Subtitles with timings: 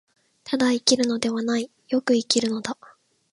[0.43, 2.75] ただ生きるのではない、善く生きるのだ。